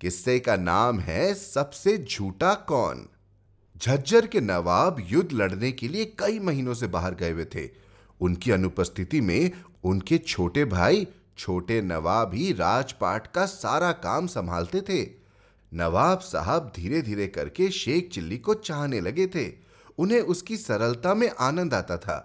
किस्से 0.00 0.38
का 0.38 0.56
नाम 0.56 1.00
है, 1.00 1.34
सबसे 1.34 1.98
झूठा 1.98 2.54
कौन? 2.54 3.08
झज्जर 3.78 4.26
के 4.26 4.40
नवाब 4.40 4.96
युद्ध 5.08 5.32
लड़ने 5.32 5.72
के 5.72 5.88
लिए 5.88 6.04
कई 6.04 6.38
महीनों 6.38 6.74
से 6.74 6.86
बाहर 6.86 7.14
गए 7.14 7.30
हुए 7.30 7.44
थे। 7.44 7.70
उनकी 8.20 8.50
अनुपस्थिति 8.50 9.20
में 9.20 9.50
उनके 9.84 10.18
छोटे 10.18 10.64
भाई, 10.64 11.06
छोटे 11.38 11.82
नवाब 11.82 12.34
ही 12.34 12.52
राजपाट 12.52 13.26
का 13.26 13.46
सारा 13.46 13.92
काम 13.92 14.26
संभालते 14.26 14.80
थे। 14.80 15.10
नवाब 15.74 16.18
साहब 16.18 16.72
धीरे 16.76 17.02
धीरे 17.02 17.26
करके 17.26 17.70
शेख 17.70 18.10
चिल्ली 18.12 18.38
को 18.38 18.54
चाहने 18.54 19.00
लगे 19.00 19.26
थे। 19.26 19.65
उन्हें 19.98 20.20
उसकी 20.20 20.56
सरलता 20.56 21.14
में 21.14 21.30
आनंद 21.30 21.74
आता 21.74 21.96
था। 21.96 22.18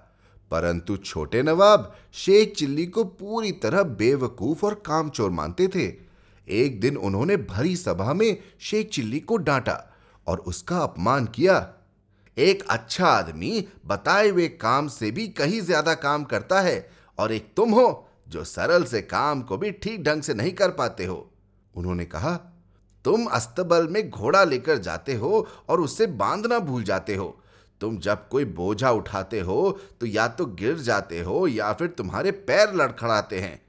परंतु 0.51 0.95
छोटे 0.97 1.41
नवाब 1.43 1.93
शेख 2.15 2.55
चिल्ली 2.55 2.85
को 2.85 3.03
पूरी 3.03 3.51
तरह 3.61 3.83
बेवकूफ़ 3.83 4.65
और 4.65 4.73
कामचोर 4.85 5.29
मानते 5.31 5.67
थे। 5.67 5.85
एक 6.47 6.79
दिन 6.81 6.97
उन्होंने 6.97 7.37
भरी 7.39 7.75
सभा 7.75 8.13
में 8.13 8.37
शेख 8.61 8.89
चिल्ली 8.89 9.19
को 9.19 9.37
डांटा 9.39 9.79
और 10.27 10.39
उसका 10.41 10.77
अपमान 10.77 11.25
किया। 11.25 11.55
एक 12.37 12.63
अच्छा 12.69 13.07
आदमी 13.07 13.67
बताए 13.85 14.29
हुए 14.29 14.47
काम 14.47 14.87
से 14.87 15.11
भी 15.11 15.27
कहीं 15.29 15.61
ज़्यादा 15.61 15.93
काम 15.95 16.23
करता 16.23 16.59
है 16.61 16.89
और 17.17 17.31
एक 17.31 17.51
तुम 17.55 17.71
हो 17.71 18.07
जो 18.27 18.43
सरल 18.43 18.83
से 18.83 19.01
काम 19.01 19.41
को 19.41 19.57
भी 19.57 19.71
ठीक 19.73 20.03
ढंग 20.03 20.21
से 20.21 20.33
नहीं 20.33 20.51
कर 20.51 20.71
पाते 20.71 21.05
हो। 21.05 21.29
उन्होंने 21.73 22.05
कहा, 22.05 22.35
तुम 23.05 23.25
अस्तबल 23.25 23.87
में 23.87 24.09
घोड़ा 24.09 24.43
लेकर 24.43 24.77
जाते 24.77 25.13
हो 25.13 25.47
और 25.69 25.81
उससे 25.81 26.07
बांधना 26.07 26.59
भूल 26.59 26.83
जाते 26.83 27.15
हो। 27.15 27.37
तुम 27.81 27.97
जब 27.97 28.27
कोई 28.27 28.45
बोझा 28.45 28.91
उठाते 28.91 29.39
हो 29.39 29.79
तो 29.99 30.05
या 30.05 30.27
तो 30.27 30.45
गिर 30.45 30.77
जाते 30.79 31.19
हो, 31.19 31.47
या 31.47 31.71
फिर 31.73 31.87
तुम्हारे 31.87 32.31
पैर 32.31 32.73
लड़खड़ाते 32.75 33.39
हैं। 33.39 33.61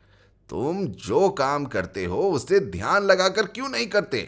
तुम 0.50 0.86
जो 0.86 1.28
काम 1.30 1.64
करते 1.64 2.04
हो, 2.04 2.20
उसे 2.22 2.60
ध्यान 2.60 3.02
लगाकर 3.02 3.46
क्यों 3.46 3.68
नहीं 3.68 3.86
करते? 3.86 4.18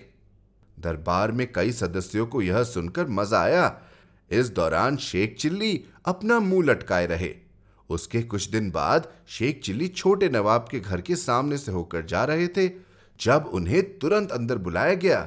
दरबार 0.77 1.33
में 1.33 1.47
कई 1.53 1.73
सदस्यों 1.73 2.27
को 2.27 2.43
यह 2.43 2.63
सुनकर 2.65 3.09
मज़ा 3.09 3.41
आया। 3.41 3.81
इस 4.31 4.49
दौरान 4.49 4.97
शेख 4.97 5.37
चिल्ली 5.39 5.85
अपना 6.07 6.39
मुँह 6.41 6.65
लटकाए 6.67 7.07
रहे। 7.07 7.35
उसके 7.91 8.23
कुछ 8.23 8.49
दिन 8.51 8.71
बाद 8.71 9.09
शेख 9.29 9.61
चिल्ली 9.65 9.89
छोटे 9.89 10.29
नवाब 10.29 10.67
के 10.71 10.81
घर 10.81 11.01
के 11.01 11.17
सामने 11.17 11.59
से 11.59 11.73
होकर 11.73 12.05
जा 12.05 12.25
रहे 12.25 12.49
थे, 12.49 12.69
जब 13.21 13.51
उन्हें 13.53 13.99
तुरंत 13.99 14.33
अंदर 14.33 14.59
बुलाया 14.59 14.95
गया। 14.95 15.21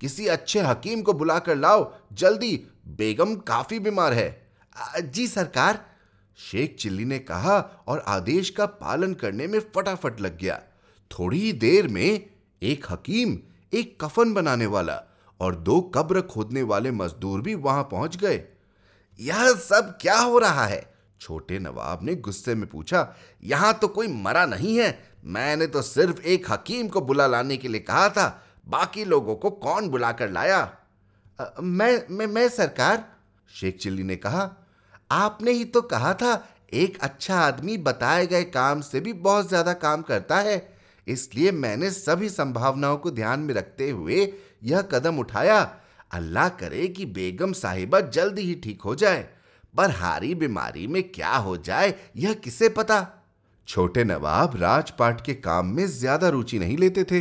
किसी 0.00 0.26
अच्छे 0.26 0.60
हकीम 0.60 1.02
को 1.02 1.12
बुलाकर 1.12 1.56
लाओ, 1.56 1.92
जल्दी 2.12 2.66
बेगम 2.86 3.34
काफ़ी 3.36 3.78
बीमार 3.78 4.12
है। 4.12 5.00
जी 5.02 5.26
सरकार, 5.28 5.84
शेख 6.38 6.76
चिल्ली 6.78 7.04
ने 7.04 7.18
कहा 7.18 7.58
और 7.86 8.04
आदेश 8.08 8.50
का 8.50 8.66
पालन 8.66 9.14
करने 9.14 9.46
में 9.46 9.58
फटाफट 9.74 10.20
लग 10.20 10.38
गया। 10.38 10.60
थोड़ी 11.10 11.40
ही 11.40 11.52
देर 11.52 11.88
में 11.88 12.30
एक 12.62 12.86
हकीम 12.90 13.38
एक 13.72 13.96
कफन 14.00 14.32
बनाने 14.34 14.66
वाला 14.66 15.00
और 15.40 15.54
दो 15.54 15.80
कब्र 15.94 16.20
खोदने 16.22 16.62
वाले 16.62 16.90
मजदूर 16.90 17.40
भी 17.40 17.54
वहाँ 17.54 17.82
पहुँच 17.82 18.16
गए। 18.16 18.42
यह 19.18 19.52
सब 19.52 19.96
क्या 20.00 20.18
हो 20.18 20.38
रहा 20.38 20.66
है? 20.66 20.94
छोटे 21.20 21.58
नवाब 21.58 22.00
ने 22.02 22.14
गुस्से 22.14 22.54
में 22.54 22.68
पूछा, 22.68 23.14
यहाँ 23.44 23.72
तो 23.74 23.88
कोई 23.88 24.08
मरा 24.08 24.44
नहीं 24.46 24.78
है। 24.78 24.98
मैंने 25.24 25.66
तो 25.66 25.82
सिर्फ़ 25.82 26.20
एक 26.20 26.50
हकीम 26.50 26.88
को 26.88 27.00
बुला 27.00 27.26
लाने 27.26 27.56
के 27.56 27.68
लिए 27.68 27.80
कहा 27.80 28.08
था। 28.08 28.42
बाकी 28.68 29.04
लोगों 29.04 29.36
को 29.36 29.50
कौन 29.50 29.88
बुलाकर 29.88 30.30
लाया? 30.30 30.78
मैं 31.38 32.02
मैं 32.10 32.26
मैं 32.26 32.48
सरकार? 32.50 33.04
शेख 33.50 33.76
चिल्ली 33.78 34.02
ने 34.02 34.16
कहा, 34.16 34.50
आपने 35.10 35.50
ही 35.50 35.64
तो 35.66 35.82
कहा 35.82 36.12
था, 36.14 36.32
एक 36.72 36.98
अच्छा 37.00 37.36
आदमी 37.36 37.76
बताए 37.78 38.26
गए 38.26 38.44
काम 38.44 38.80
से 38.80 39.00
भी 39.00 39.12
बहुत 39.12 39.48
ज़्यादा 39.48 39.72
काम 39.74 40.02
करता 40.02 40.38
है। 40.38 40.56
इसलिए 41.06 41.50
मैंने 41.52 41.90
सभी 41.90 42.28
संभावनाओं 42.30 42.96
को 42.96 43.10
ध्यान 43.10 43.40
में 43.40 43.54
रखते 43.54 43.90
हुए 43.90 44.32
यह 44.64 44.82
कदम 44.84 45.18
उठाया। 45.18 45.60
अल्लाह 46.12 46.48
करे 46.50 46.86
कि 46.88 47.06
बेगम 47.08 47.52
साहिबा 47.54 48.00
जल्द 48.00 48.38
ही 48.38 48.54
ठीक 48.54 48.82
हो 48.82 48.94
जाए। 48.94 49.28
पर 49.74 49.90
हारी 49.92 50.34
बीमारी 50.34 50.86
में 50.86 51.02
क्या 51.04 51.36
हो 51.36 51.56
जाए, 51.58 51.94
यह 52.16 52.32
किसे 52.34 52.68
पता? 52.70 53.06
छोटे 53.68 54.04
नवाब 54.04 54.56
राजपाट 54.56 55.20
के 55.20 55.34
काम 55.34 55.66
में 55.66 55.86
ज़्यादा 55.88 56.28
रुचि 56.28 56.58
नहीं 56.58 56.76
लेते 56.78 57.04
थे। 57.04 57.20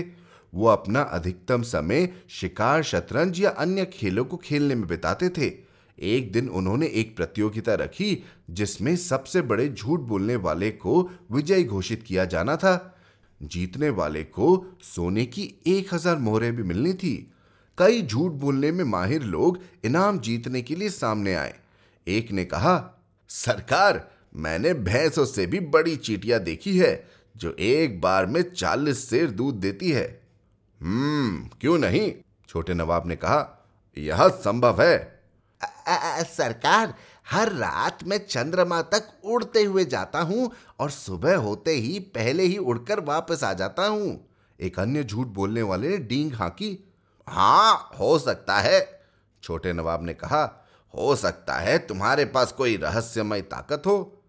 वो 0.54 0.68
अपना 0.68 1.02
अधिकतम 1.02 1.62
समय 1.62 2.10
शिकार, 2.30 2.84
शतरंज 2.84 3.40
या 3.40 3.50
अन्य 3.50 3.86
खेलों 3.86 4.26
को 4.26 4.38
खेलने 4.38 4.76
में 4.76 4.88
बिताते 4.88 5.30
थे। 5.30 5.52
एक 5.98 6.32
दिन 6.32 6.50
उन्होंने 6.50 6.88
एक 6.88 7.16
प्रतियोगिता 7.18 7.74
रखी, 7.74 8.24
जिसमें 8.50 8.96
सबसे 8.96 9.42
बड़े 9.42 9.70
झूठ 9.70 10.00
बोलने 10.00 10.36
वाले 10.36 10.72
को 10.72 11.10
विजयी 11.32 11.64
घोषित 11.64 12.04
किया 12.04 12.26
जाना 12.26 12.56
था। 12.56 12.96
जीतने 13.42 13.90
वाले 13.90 14.24
को 14.24 14.78
सोने 14.84 15.26
की 15.26 15.54
एक 15.68 15.94
हज़ार 15.94 16.18
मोहरें 16.18 16.56
भी 16.56 16.64
मिलनी 16.64 16.94
थी। 16.94 17.32
कई 17.78 18.02
झूठ 18.02 18.32
बोलने 18.32 18.72
में 18.72 18.84
माहिर 18.84 19.24
लोग 19.24 19.60
इनाम 19.86 20.20
जीतने 20.20 20.62
के 20.62 20.76
लिए 20.76 20.90
सामने 20.90 21.34
आए। 21.36 21.54
एक 22.08 22.32
ने 22.32 22.46
कहा, 22.46 23.02
सरकार, 23.30 24.12
मैंने 24.36 24.74
भैंसों 24.74 25.26
से 25.26 25.46
भी 25.46 25.60
बड़ी 25.60 25.96
चीटियाँ 25.96 26.40
देखी 26.40 26.78
है, 26.78 27.08
जो 27.36 27.56
एक 27.60 28.02
बार 28.02 28.26
में 28.26 28.42
चालीस 28.52 29.10
शेर 29.10 29.32
दूध 29.32 29.56
देती 29.56 29.92
है। 29.92 30.23
हम्म 30.84 31.50
क्यों 31.62 31.78
नहीं? 31.78 32.14
छोटे 32.50 32.74
नवाब 32.74 33.08
ने 33.08 33.16
कहा 33.16 33.68
यह 33.98 34.28
संभव 34.28 34.82
है। 34.82 35.22
आ, 35.88 35.94
आ, 35.96 36.24
सरकार 36.24 36.94
हर 37.32 37.52
रात 37.52 38.04
मैं 38.04 38.18
चंद्रमा 38.28 38.82
तक 38.82 39.22
उड़ते 39.26 39.64
हुए 39.64 39.86
जाता 39.86 40.22
हूँ 40.22 40.52
और 40.80 40.90
सुबह 40.90 41.36
होते 41.36 41.72
ही 41.72 42.00
पहले 42.00 42.44
ही 42.44 42.58
उड़कर 42.58 43.00
वापस 43.00 43.44
आ 43.44 43.54
जाता 43.54 43.88
हूँ। 43.88 44.30
एक 44.60 44.80
अन्य 44.80 45.04
झूठ 45.04 45.28
बोलने 45.28 45.62
वाले 45.62 45.90
ने 45.90 45.98
डींग 45.98 46.34
हाँकी। 46.34 46.92
हाँ 47.28 47.90
हो 48.00 48.20
सकता 48.20 48.60
है। 48.60 49.02
छोटे 49.44 49.74
नवाब 49.74 50.04
ने 50.04 50.14
कहा 50.14 50.70
हो 50.96 51.16
सकता 51.16 51.54
है 51.54 51.78
तुम्हारे 51.78 52.26
पास 52.26 52.52
कोई 52.52 52.78
रहस्यमय 52.78 53.42
ताकत 53.42 53.84
हो। 53.86 54.24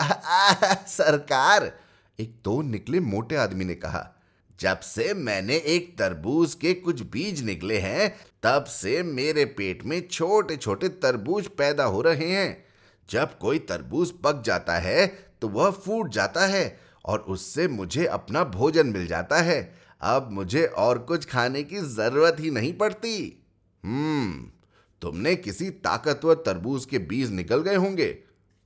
आ, 0.00 0.04
आ, 0.04 0.74
सरकार! 0.74 1.72
एक 2.20 2.40
दो 2.44 2.62
निकले 2.62 3.00
मोटे 3.00 3.36
आदमी 3.36 3.64
ने 3.64 3.74
कहा 3.74 4.21
जब 4.62 4.80
से 4.80 5.12
मैंने 5.16 5.56
एक 5.66 5.96
तरबूज 5.98 6.54
के 6.54 6.72
कुछ 6.76 7.02
बीज 7.10 7.42
निकले 7.44 7.78
हैं, 7.78 8.08
तब 8.42 8.64
से 8.64 9.02
मेरे 9.04 9.44
पेट 9.52 9.84
में 9.84 10.00
छोटे 10.08 10.56
छोटे 10.56 10.88
तरबूज 10.88 11.46
पैदा 11.58 11.84
हो 11.84 12.00
रहे 12.02 12.30
हैं। 12.30 12.64
जब 13.08 13.38
कोई 13.38 13.58
तरबूज 13.60 14.10
पक 14.24 14.42
जाता 14.46 14.78
है 14.78 15.06
तो 15.42 15.48
वह 15.48 15.70
फूट 15.76 16.10
जाता 16.10 16.46
है 16.46 16.78
और 17.04 17.20
उससे 17.28 17.66
मुझे 17.68 18.06
अपना 18.08 18.44
भोजन 18.46 18.86
मिल 18.88 19.06
जाता 19.06 19.40
है। 19.42 19.60
अब 20.00 20.28
मुझे 20.32 20.64
और 20.66 20.98
कुछ 21.00 21.24
खाने 21.24 21.62
की 21.62 21.78
ज़रूरत 21.88 22.36
ही 22.40 22.50
नहीं 22.50 22.72
पड़ती। 22.74 23.14
हम्म 23.82 24.50
तुमने 25.02 25.34
किसी 25.36 25.68
ताकतवर 25.82 26.34
तरबूज 26.46 26.84
के 26.84 26.98
बीज 27.00 27.32
निकल 27.32 27.60
गए 27.60 27.74
होंगे, 27.76 28.16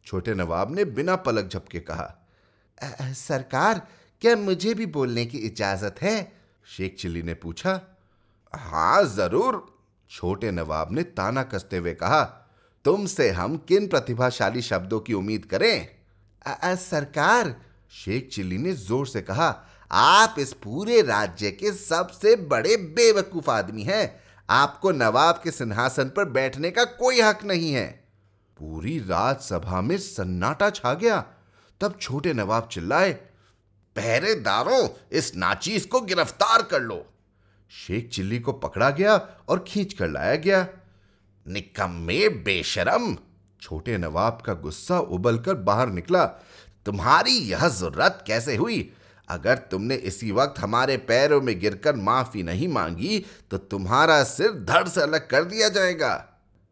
छोटे 0.06 0.34
नवाब 0.34 0.74
ने 0.76 0.84
बिना 0.86 1.16
पलक 1.18 1.48
झपके 1.48 1.80
कहा। 1.80 3.12
सरकार 3.14 3.86
क्या 4.20 4.36
मुझे 4.36 4.74
भी 4.74 4.86
बोलने 4.86 5.26
की 5.26 5.38
इजाज़त 5.38 6.02
है? 6.02 6.32
शेख 6.66 6.96
चिल्ली 6.96 7.22
ने 7.22 7.34
पूछा। 7.34 7.80
हाँ 8.54 9.04
ज़रूर। 9.04 9.66
छोटे 10.10 10.50
नवाब 10.50 10.92
ने 10.92 11.02
ताना 11.02 11.42
कसते 11.42 11.76
हुए 11.76 11.94
कहा 11.94 12.22
तुमसे 12.84 13.30
हम 13.30 13.56
किन 13.58 13.86
प्रतिभाशाली 13.86 14.62
शब्दों 14.62 15.00
की 15.00 15.12
उम्मीद 15.12 15.44
करें? 15.44 15.88
आ, 16.46 16.52
आ, 16.52 16.74
सरकार 16.74 17.54
शेख 17.90 18.28
चिल्ली 18.32 18.58
ने 18.58 18.72
ज़ोर 18.72 19.06
से 19.06 19.22
कहा 19.22 19.48
आप 19.90 20.34
इस 20.38 20.52
पूरे 20.52 21.02
राज्य 21.02 21.50
के 21.50 21.72
सबसे 21.72 22.36
बड़े 22.36 22.76
बेवकूफ़ 22.76 23.50
आदमी 23.50 23.82
हैं। 23.82 24.20
आपको 24.50 24.90
नवाब 24.90 25.40
के 25.44 25.50
सिंहासन 25.50 26.08
पर 26.08 26.24
बैठने 26.24 26.70
का 26.70 26.84
कोई 26.84 27.20
हक 27.20 27.44
नहीं 27.44 27.72
है। 27.72 27.86
पूरी 28.58 28.98
राजसभा 28.98 29.80
में 29.80 29.96
सन्नाटा 29.98 30.70
छा 30.70 30.94
गया। 30.94 31.24
तब 31.80 31.98
छोटे 32.00 32.32
नवाब 32.32 32.68
चिल्लाए 32.72 33.18
पहरेदारों, 33.96 34.88
इस 35.12 35.34
नाचीज 35.36 35.84
को 35.84 36.00
गिरफ़्तार 36.00 36.62
कर 36.62 36.82
लो। 36.82 37.04
शेख 37.70 38.08
चिल्ली 38.08 38.38
को 38.38 38.52
पकड़ा 38.52 38.90
गया 38.90 39.16
और 39.48 39.64
खींच 39.68 39.92
कर 39.92 40.08
लाया 40.08 40.34
गया। 40.36 40.66
निकम्मे 41.46 42.28
बेशरम। 42.28 43.16
छोटे 43.62 43.96
नवाब 43.98 44.42
का 44.46 44.54
गुस्सा 44.54 44.98
उबलकर 44.98 45.54
बाहर 45.54 45.88
निकला। 45.88 46.24
तुम्हारी 46.86 47.36
यह 47.50 47.68
ज़रूरत 47.68 48.24
कैसे 48.26 48.56
हुई? 48.56 48.92
अगर 49.28 49.58
तुमने 49.70 49.94
इसी 49.94 50.30
वक्त 50.32 50.58
हमारे 50.58 50.96
पैरों 50.96 51.40
में 51.40 51.58
गिरकर 51.60 51.96
माफ़ी 51.96 52.42
नहीं 52.42 52.68
मांगी 52.68 53.24
तो 53.50 53.58
तुम्हारा 53.58 54.22
सिर 54.24 54.52
धड़ 54.64 54.86
से 54.88 55.00
अलग 55.00 55.28
कर 55.28 55.44
दिया 55.44 55.68
जाएगा। 55.68 56.14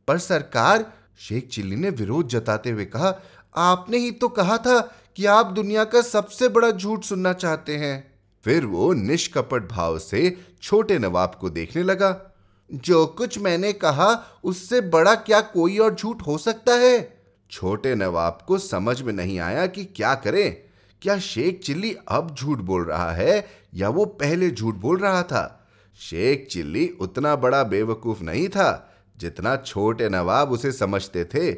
पर 0.08 0.18
सरकार, 0.18 0.92
शेख 1.18 1.48
चिल्ली 1.48 1.76
ने 1.76 1.90
विरोध 1.90 2.28
जताते 2.28 2.70
हुए 2.70 2.84
कहा, 2.84 3.14
आपने 3.56 3.98
ही 3.98 4.10
तो 4.10 4.28
कहा 4.28 4.58
था 4.58 4.78
कि 5.16 5.26
आप 5.26 5.46
दुनिया 5.46 5.84
का 5.84 6.02
सबसे 6.02 6.48
बड़ा 6.48 6.70
झूठ 6.70 7.04
सुनना 7.04 7.32
चाहते 7.32 7.76
हैं। 7.76 8.14
फिर 8.44 8.64
वो 8.64 8.92
निष्कपट 8.92 9.68
भाव 9.68 9.98
से 9.98 10.36
छोटे 10.62 10.98
नवाब 10.98 11.34
को 11.40 11.50
देखने 11.50 11.82
लगा। 11.82 12.34
जो 12.72 13.06
कुछ 13.06 13.38
मैंने 13.38 13.72
कहा 13.72 14.40
उससे 14.44 14.80
बड़ा 14.80 15.14
क्या 15.14 15.40
कोई 15.40 15.78
और 15.78 15.94
झूठ 15.94 16.22
हो 16.26 16.38
सकता 16.38 16.74
है? 16.74 17.22
छोटे 17.50 17.94
नवाब 17.94 18.38
को 18.46 18.58
समझ 18.58 19.02
में 19.02 19.12
नहीं 19.12 19.38
आया 19.38 19.66
कि 19.66 19.84
क्या 19.84 20.14
करें। 20.14 20.56
क्या 21.02 21.18
शेख 21.18 21.60
चिल्ली 21.64 21.96
अब 22.08 22.34
झूठ 22.34 22.58
बोल 22.58 22.84
रहा 22.84 23.12
है 23.12 23.46
या 23.74 23.88
वो 23.88 24.04
पहले 24.04 24.50
झूठ 24.50 24.74
बोल 24.74 24.98
रहा 24.98 25.22
था? 25.22 25.68
शेख 26.00 26.48
चिल्ली 26.50 26.88
उतना 27.00 27.36
बड़ा 27.36 27.62
बेवकूफ़ 27.64 28.22
नहीं 28.22 28.48
था 28.48 28.94
जितना 29.18 29.56
छोटे 29.56 30.08
नवाब 30.08 30.52
उसे 30.52 30.72
समझते 30.72 31.24
थे। 31.24 31.54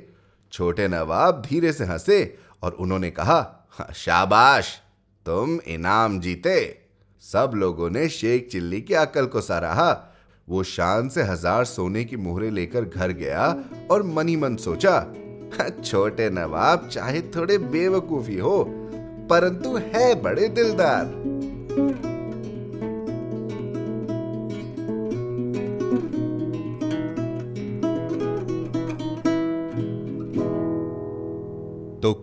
छोटे 0.52 0.88
नवाब 0.88 1.42
धीरे 1.42 1.72
से 1.72 1.84
हंसे 1.84 2.38
और 2.66 2.73
उन्होंने 2.73 3.11
कहा 3.11 3.66
"हाँ, 3.70 3.92
शाबाश 3.94 4.80
तुम 5.26 5.58
इनाम 5.66 6.20
जीते। 6.20 6.78
सब 7.23 7.52
लोगों 7.54 7.90
ने 7.90 8.08
शेख 8.08 8.49
चिल्ली 8.52 8.80
की 8.80 8.94
अकल 8.94 9.26
को 9.26 9.40
सराहा। 9.40 9.92
वो 10.49 10.62
शान 10.62 11.08
से 11.08 11.23
हज़ार 11.23 11.64
सोने 11.64 12.04
की 12.04 12.16
मुहरे 12.16 12.50
लेकर 12.50 12.85
घर 12.85 13.12
गया 13.12 13.56
और 13.90 14.02
मनी 14.02 14.37
मन 14.37 14.56
सोचा 14.56 14.94
"हाँ, 15.58 15.68
छोटे 15.85 16.30
नवाब 16.30 16.88
चाहे 16.92 17.20
थोड़े 17.20 17.58
बेवकूफ़ी 17.58 18.38
हो 18.38 18.64
परंतु 19.30 19.76
है 19.76 20.14
बड़े 20.23 20.49
दिलदार। 20.49 22.15